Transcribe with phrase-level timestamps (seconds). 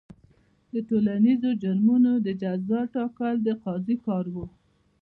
[0.73, 4.35] د ټولنیزو جرمونو د جزا ټاکل د قاضي کار و.